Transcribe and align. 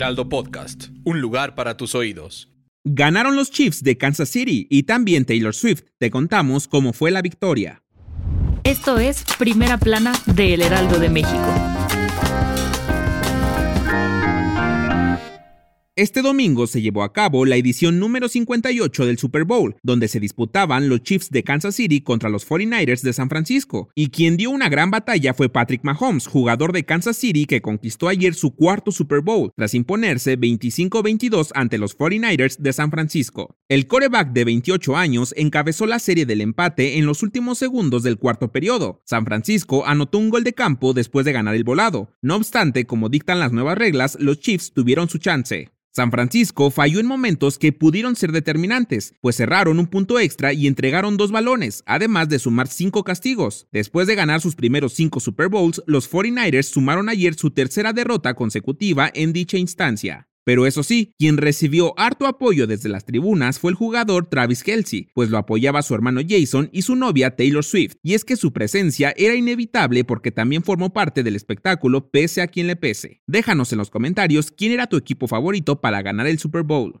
Heraldo 0.00 0.30
Podcast, 0.30 0.86
un 1.04 1.20
lugar 1.20 1.54
para 1.54 1.76
tus 1.76 1.94
oídos. 1.94 2.48
Ganaron 2.84 3.36
los 3.36 3.50
Chiefs 3.50 3.82
de 3.82 3.98
Kansas 3.98 4.30
City 4.30 4.66
y 4.70 4.84
también 4.84 5.26
Taylor 5.26 5.54
Swift. 5.54 5.82
Te 5.98 6.10
contamos 6.10 6.68
cómo 6.68 6.94
fue 6.94 7.10
la 7.10 7.20
victoria. 7.20 7.82
Esto 8.64 8.98
es 8.98 9.22
Primera 9.38 9.76
Plana 9.76 10.14
de 10.24 10.54
El 10.54 10.62
Heraldo 10.62 10.98
de 10.98 11.10
México. 11.10 11.79
Este 15.96 16.22
domingo 16.22 16.68
se 16.68 16.80
llevó 16.80 17.02
a 17.02 17.12
cabo 17.12 17.44
la 17.44 17.56
edición 17.56 17.98
número 17.98 18.28
58 18.28 19.06
del 19.06 19.18
Super 19.18 19.44
Bowl, 19.44 19.74
donde 19.82 20.06
se 20.06 20.20
disputaban 20.20 20.88
los 20.88 21.02
Chiefs 21.02 21.30
de 21.30 21.42
Kansas 21.42 21.74
City 21.74 22.00
contra 22.00 22.30
los 22.30 22.48
49ers 22.48 23.02
de 23.02 23.12
San 23.12 23.28
Francisco, 23.28 23.90
y 23.96 24.10
quien 24.10 24.36
dio 24.36 24.50
una 24.50 24.68
gran 24.68 24.92
batalla 24.92 25.34
fue 25.34 25.48
Patrick 25.48 25.82
Mahomes, 25.82 26.28
jugador 26.28 26.72
de 26.72 26.84
Kansas 26.84 27.16
City 27.16 27.44
que 27.44 27.60
conquistó 27.60 28.06
ayer 28.06 28.34
su 28.34 28.54
cuarto 28.54 28.92
Super 28.92 29.20
Bowl, 29.20 29.50
tras 29.56 29.74
imponerse 29.74 30.38
25-22 30.38 31.50
ante 31.56 31.76
los 31.76 31.98
49ers 31.98 32.58
de 32.58 32.72
San 32.72 32.92
Francisco. 32.92 33.56
El 33.68 33.88
coreback 33.88 34.32
de 34.32 34.44
28 34.44 34.96
años 34.96 35.34
encabezó 35.36 35.86
la 35.86 35.98
serie 35.98 36.24
del 36.24 36.40
empate 36.40 36.98
en 36.98 37.06
los 37.06 37.24
últimos 37.24 37.58
segundos 37.58 38.04
del 38.04 38.16
cuarto 38.16 38.52
periodo. 38.52 39.02
San 39.06 39.24
Francisco 39.24 39.84
anotó 39.84 40.18
un 40.18 40.30
gol 40.30 40.44
de 40.44 40.52
campo 40.52 40.92
después 40.92 41.26
de 41.26 41.32
ganar 41.32 41.56
el 41.56 41.64
volado. 41.64 42.12
No 42.22 42.36
obstante, 42.36 42.86
como 42.86 43.08
dictan 43.08 43.40
las 43.40 43.50
nuevas 43.50 43.76
reglas, 43.76 44.16
los 44.20 44.38
Chiefs 44.38 44.72
tuvieron 44.72 45.08
su 45.08 45.18
chance. 45.18 45.68
San 45.92 46.12
Francisco 46.12 46.70
falló 46.70 47.00
en 47.00 47.06
momentos 47.06 47.58
que 47.58 47.72
pudieron 47.72 48.14
ser 48.14 48.30
determinantes, 48.30 49.14
pues 49.20 49.36
cerraron 49.36 49.80
un 49.80 49.88
punto 49.88 50.20
extra 50.20 50.52
y 50.52 50.68
entregaron 50.68 51.16
dos 51.16 51.32
balones, 51.32 51.82
además 51.84 52.28
de 52.28 52.38
sumar 52.38 52.68
cinco 52.68 53.02
castigos. 53.02 53.66
Después 53.72 54.06
de 54.06 54.14
ganar 54.14 54.40
sus 54.40 54.54
primeros 54.54 54.92
cinco 54.92 55.18
Super 55.18 55.48
Bowls, 55.48 55.82
los 55.86 56.08
49ers 56.10 56.66
sumaron 56.66 57.08
ayer 57.08 57.34
su 57.34 57.50
tercera 57.50 57.92
derrota 57.92 58.34
consecutiva 58.34 59.10
en 59.12 59.32
dicha 59.32 59.58
instancia. 59.58 60.29
Pero 60.50 60.66
eso 60.66 60.82
sí, 60.82 61.14
quien 61.16 61.36
recibió 61.36 61.96
harto 61.96 62.26
apoyo 62.26 62.66
desde 62.66 62.88
las 62.88 63.04
tribunas 63.04 63.60
fue 63.60 63.70
el 63.70 63.76
jugador 63.76 64.26
Travis 64.26 64.64
Kelsey, 64.64 65.06
pues 65.14 65.30
lo 65.30 65.38
apoyaba 65.38 65.80
su 65.80 65.94
hermano 65.94 66.22
Jason 66.28 66.68
y 66.72 66.82
su 66.82 66.96
novia 66.96 67.36
Taylor 67.36 67.62
Swift, 67.62 67.94
y 68.02 68.14
es 68.14 68.24
que 68.24 68.34
su 68.34 68.52
presencia 68.52 69.14
era 69.16 69.36
inevitable 69.36 70.02
porque 70.02 70.32
también 70.32 70.64
formó 70.64 70.92
parte 70.92 71.22
del 71.22 71.36
espectáculo 71.36 72.10
pese 72.10 72.42
a 72.42 72.48
quien 72.48 72.66
le 72.66 72.74
pese. 72.74 73.22
Déjanos 73.28 73.70
en 73.70 73.78
los 73.78 73.90
comentarios 73.90 74.50
quién 74.50 74.72
era 74.72 74.88
tu 74.88 74.96
equipo 74.96 75.28
favorito 75.28 75.80
para 75.80 76.02
ganar 76.02 76.26
el 76.26 76.40
Super 76.40 76.64
Bowl. 76.64 77.00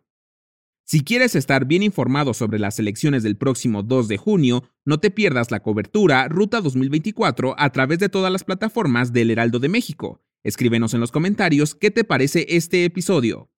Si 0.84 1.02
quieres 1.02 1.34
estar 1.34 1.64
bien 1.64 1.82
informado 1.82 2.34
sobre 2.34 2.60
las 2.60 2.78
elecciones 2.78 3.24
del 3.24 3.36
próximo 3.36 3.82
2 3.82 4.06
de 4.06 4.16
junio, 4.16 4.62
no 4.84 5.00
te 5.00 5.10
pierdas 5.10 5.50
la 5.50 5.58
cobertura 5.58 6.28
Ruta 6.28 6.60
2024 6.60 7.56
a 7.58 7.70
través 7.70 7.98
de 7.98 8.08
todas 8.08 8.30
las 8.30 8.44
plataformas 8.44 9.12
del 9.12 9.32
Heraldo 9.32 9.58
de 9.58 9.68
México. 9.68 10.20
Escríbenos 10.42 10.94
en 10.94 11.00
los 11.00 11.12
comentarios 11.12 11.74
qué 11.74 11.90
te 11.90 12.04
parece 12.04 12.46
este 12.48 12.84
episodio. 12.84 13.50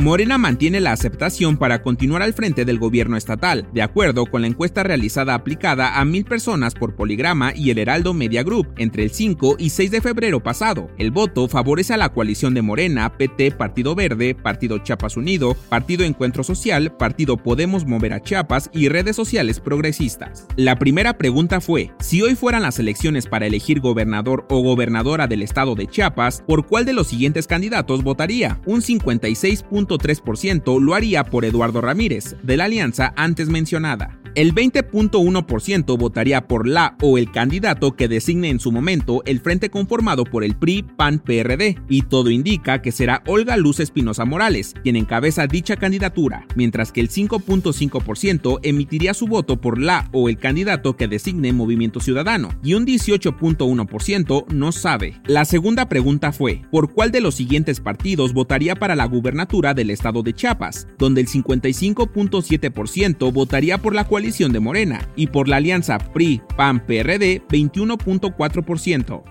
Morena 0.00 0.38
mantiene 0.38 0.80
la 0.80 0.92
aceptación 0.92 1.58
para 1.58 1.82
continuar 1.82 2.22
al 2.22 2.32
frente 2.32 2.64
del 2.64 2.78
gobierno 2.78 3.18
estatal, 3.18 3.68
de 3.74 3.82
acuerdo 3.82 4.24
con 4.24 4.40
la 4.40 4.46
encuesta 4.46 4.82
realizada 4.82 5.34
aplicada 5.34 6.00
a 6.00 6.04
mil 6.06 6.24
personas 6.24 6.74
por 6.74 6.96
Poligrama 6.96 7.52
y 7.54 7.68
el 7.68 7.76
Heraldo 7.76 8.14
Media 8.14 8.42
Group 8.42 8.68
entre 8.78 9.02
el 9.02 9.10
5 9.10 9.56
y 9.58 9.68
6 9.68 9.90
de 9.90 10.00
febrero 10.00 10.42
pasado. 10.42 10.88
El 10.96 11.10
voto 11.10 11.48
favorece 11.48 11.92
a 11.92 11.98
la 11.98 12.14
coalición 12.14 12.54
de 12.54 12.62
Morena, 12.62 13.12
PT, 13.18 13.50
Partido 13.52 13.94
Verde, 13.94 14.34
Partido 14.34 14.78
Chiapas 14.78 15.18
Unido, 15.18 15.54
Partido 15.68 16.04
Encuentro 16.04 16.44
Social, 16.44 16.96
Partido 16.96 17.36
Podemos 17.36 17.84
Mover 17.84 18.14
a 18.14 18.22
Chiapas 18.22 18.70
y 18.72 18.88
redes 18.88 19.16
sociales 19.16 19.60
progresistas. 19.60 20.46
La 20.56 20.76
primera 20.76 21.18
pregunta 21.18 21.60
fue, 21.60 21.92
si 22.00 22.22
hoy 22.22 22.36
fueran 22.36 22.62
las 22.62 22.78
elecciones 22.78 23.26
para 23.26 23.46
elegir 23.46 23.80
gobernador 23.80 24.46
o 24.48 24.62
gobernadora 24.62 25.26
del 25.26 25.42
estado 25.42 25.74
de 25.74 25.88
Chiapas, 25.88 26.42
¿por 26.46 26.66
cuál 26.66 26.86
de 26.86 26.94
los 26.94 27.08
siguientes 27.08 27.46
candidatos 27.46 28.02
votaría? 28.02 28.62
Un 28.64 28.80
56 28.80 29.62
3% 29.98 30.80
lo 30.80 30.94
haría 30.94 31.24
por 31.24 31.44
Eduardo 31.44 31.80
Ramírez, 31.80 32.36
de 32.42 32.56
la 32.56 32.64
alianza 32.64 33.12
antes 33.16 33.48
mencionada. 33.48 34.19
El 34.40 34.54
20.1% 34.54 35.98
votaría 35.98 36.48
por 36.48 36.66
la 36.66 36.96
o 37.02 37.18
el 37.18 37.30
candidato 37.30 37.94
que 37.94 38.08
designe 38.08 38.48
en 38.48 38.58
su 38.58 38.72
momento 38.72 39.22
el 39.26 39.38
frente 39.38 39.68
conformado 39.68 40.24
por 40.24 40.44
el 40.44 40.56
PRI, 40.56 40.82
PAN, 40.82 41.18
PRD, 41.18 41.76
y 41.90 42.00
todo 42.00 42.30
indica 42.30 42.80
que 42.80 42.90
será 42.90 43.22
Olga 43.26 43.58
Luz 43.58 43.80
Espinosa 43.80 44.24
Morales, 44.24 44.72
quien 44.82 44.96
encabeza 44.96 45.46
dicha 45.46 45.76
candidatura, 45.76 46.46
mientras 46.54 46.90
que 46.90 47.02
el 47.02 47.10
5.5% 47.10 48.60
emitiría 48.62 49.12
su 49.12 49.26
voto 49.26 49.60
por 49.60 49.78
la 49.78 50.08
o 50.10 50.30
el 50.30 50.38
candidato 50.38 50.96
que 50.96 51.06
designe 51.06 51.52
Movimiento 51.52 52.00
Ciudadano, 52.00 52.48
y 52.62 52.72
un 52.72 52.86
18.1% 52.86 54.46
no 54.48 54.72
sabe. 54.72 55.20
La 55.26 55.44
segunda 55.44 55.86
pregunta 55.90 56.32
fue, 56.32 56.62
¿por 56.70 56.94
cuál 56.94 57.12
de 57.12 57.20
los 57.20 57.34
siguientes 57.34 57.78
partidos 57.78 58.32
votaría 58.32 58.74
para 58.74 58.96
la 58.96 59.04
gubernatura 59.04 59.74
del 59.74 59.90
estado 59.90 60.22
de 60.22 60.32
Chiapas? 60.32 60.88
Donde 60.96 61.20
el 61.20 61.28
55.7% 61.28 63.34
votaría 63.34 63.76
por 63.76 63.94
la 63.94 64.06
coalición 64.06 64.29
de 64.38 64.60
Morena 64.60 65.08
y 65.16 65.26
por 65.26 65.48
la 65.48 65.56
alianza 65.56 65.98
PRI-PAN-PRD 65.98 67.42
21.4%. 67.48 69.22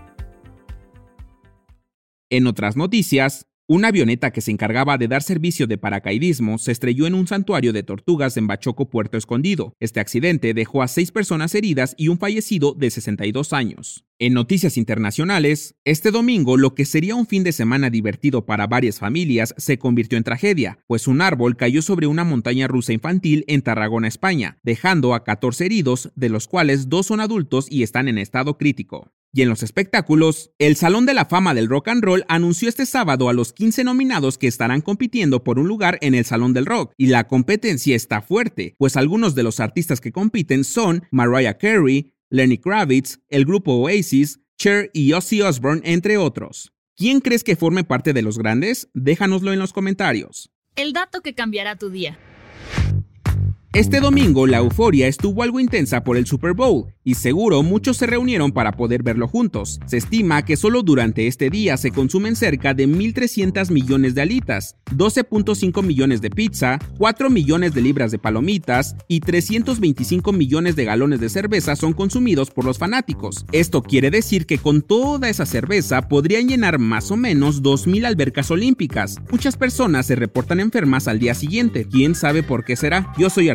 En 2.31 2.47
otras 2.47 2.75
noticias, 2.75 3.47
una 3.69 3.89
avioneta 3.89 4.31
que 4.31 4.41
se 4.41 4.49
encargaba 4.49 4.97
de 4.97 5.07
dar 5.07 5.21
servicio 5.21 5.67
de 5.67 5.77
paracaidismo 5.77 6.57
se 6.57 6.71
estrelló 6.71 7.05
en 7.05 7.13
un 7.13 7.27
santuario 7.27 7.71
de 7.71 7.83
tortugas 7.83 8.35
en 8.35 8.47
Bachoco, 8.47 8.89
Puerto 8.89 9.15
Escondido. 9.15 9.75
Este 9.79 9.99
accidente 9.99 10.55
dejó 10.55 10.81
a 10.81 10.87
seis 10.87 11.11
personas 11.11 11.53
heridas 11.53 11.93
y 11.95 12.07
un 12.07 12.17
fallecido 12.17 12.73
de 12.73 12.89
62 12.89 13.53
años. 13.53 14.05
En 14.17 14.33
noticias 14.33 14.75
internacionales, 14.75 15.75
este 15.85 16.09
domingo 16.09 16.57
lo 16.57 16.73
que 16.73 16.83
sería 16.83 17.13
un 17.13 17.27
fin 17.27 17.43
de 17.43 17.51
semana 17.51 17.91
divertido 17.91 18.43
para 18.47 18.65
varias 18.65 18.97
familias 18.97 19.53
se 19.57 19.77
convirtió 19.77 20.17
en 20.17 20.23
tragedia, 20.23 20.79
pues 20.87 21.07
un 21.07 21.21
árbol 21.21 21.55
cayó 21.55 21.83
sobre 21.83 22.07
una 22.07 22.23
montaña 22.23 22.67
rusa 22.67 22.91
infantil 22.91 23.45
en 23.47 23.61
Tarragona, 23.61 24.07
España, 24.07 24.57
dejando 24.63 25.13
a 25.13 25.23
14 25.23 25.67
heridos, 25.67 26.11
de 26.15 26.29
los 26.29 26.47
cuales 26.47 26.89
dos 26.89 27.05
son 27.05 27.19
adultos 27.19 27.67
y 27.69 27.83
están 27.83 28.07
en 28.07 28.17
estado 28.17 28.57
crítico. 28.57 29.11
Y 29.31 29.43
en 29.43 29.49
los 29.49 29.61
espectáculos, 29.61 30.51
el 30.57 30.75
Salón 30.75 31.05
de 31.05 31.13
la 31.13 31.25
Fama 31.25 31.53
del 31.53 31.69
Rock 31.69 31.89
and 31.89 32.03
Roll 32.03 32.25
anunció 32.27 32.67
este 32.67 32.87
sábado 32.87 33.29
a 33.29 33.33
los 33.33 33.53
15 33.53 33.83
nominados 33.83 34.39
que 34.39 34.47
estarán 34.47 34.81
compitiendo 34.81 35.43
por 35.43 35.59
un 35.59 35.67
lugar 35.67 35.99
en 36.01 36.15
el 36.15 36.25
Salón 36.25 36.53
del 36.53 36.65
Rock, 36.65 36.93
y 36.97 37.07
la 37.07 37.27
competencia 37.27 37.95
está 37.95 38.21
fuerte, 38.21 38.75
pues 38.79 38.97
algunos 38.97 39.35
de 39.35 39.43
los 39.43 39.59
artistas 39.59 40.01
que 40.01 40.11
compiten 40.11 40.63
son 40.63 41.03
Mariah 41.11 41.59
Carey, 41.59 42.13
Lenny 42.31 42.57
Kravitz, 42.57 43.19
el 43.29 43.45
grupo 43.45 43.73
Oasis, 43.73 44.39
Cher 44.57 44.89
y 44.93 45.13
Ozzy 45.13 45.41
Osbourne, 45.41 45.81
entre 45.85 46.17
otros. 46.17 46.73
¿Quién 46.95 47.21
crees 47.21 47.43
que 47.43 47.55
forme 47.55 47.83
parte 47.83 48.13
de 48.13 48.21
los 48.21 48.37
grandes? 48.37 48.89
Déjanoslo 48.93 49.53
en 49.53 49.59
los 49.59 49.73
comentarios. 49.73 50.51
El 50.75 50.91
dato 50.91 51.21
que 51.21 51.33
cambiará 51.33 51.75
tu 51.75 51.89
día. 51.89 52.17
Este 53.73 53.99
domingo 53.99 54.47
la 54.47 54.57
euforia 54.57 55.07
estuvo 55.07 55.43
algo 55.43 55.59
intensa 55.59 56.03
por 56.03 56.17
el 56.17 56.25
Super 56.25 56.53
Bowl 56.53 56.87
y 57.03 57.13
seguro 57.13 57.61
muchos 57.61 57.97
se 57.97 58.07
reunieron 58.07 58.51
para 58.51 58.71
poder 58.71 59.03
verlo 59.03 59.27
juntos. 59.27 59.79
Se 59.85 59.97
estima 59.97 60.43
que 60.43 60.57
solo 60.57 60.81
durante 60.81 61.27
este 61.27 61.51
día 61.51 61.77
se 61.77 61.91
consumen 61.91 62.35
cerca 62.35 62.73
de 62.73 62.87
1.300 62.87 63.69
millones 63.69 64.15
de 64.15 64.21
alitas, 64.23 64.75
12.5 64.95 65.83
millones 65.83 66.19
de 66.21 66.31
pizza, 66.31 66.79
4 66.97 67.29
millones 67.29 67.75
de 67.75 67.81
libras 67.81 68.09
de 68.09 68.17
palomitas 68.17 68.95
y 69.07 69.19
325 69.19 70.31
millones 70.33 70.75
de 70.75 70.85
galones 70.85 71.19
de 71.19 71.29
cerveza 71.29 71.75
son 71.75 71.93
consumidos 71.93 72.49
por 72.49 72.65
los 72.65 72.79
fanáticos. 72.79 73.45
Esto 73.51 73.83
quiere 73.83 74.09
decir 74.09 74.47
que 74.47 74.57
con 74.57 74.81
toda 74.81 75.29
esa 75.29 75.45
cerveza 75.45 76.09
podrían 76.09 76.47
llenar 76.47 76.79
más 76.79 77.11
o 77.11 77.17
menos 77.17 77.61
2.000 77.61 78.07
albercas 78.07 78.49
olímpicas. 78.49 79.17
Muchas 79.31 79.57
personas 79.57 80.07
se 80.07 80.15
reportan 80.15 80.59
enfermas 80.59 81.07
al 81.07 81.19
día 81.19 81.35
siguiente. 81.35 81.85
¿Quién 81.85 82.15
sabe 82.15 82.41
por 82.41 82.65
qué 82.65 82.75
será? 82.75 83.13
Yo 83.15 83.29
soy 83.29 83.49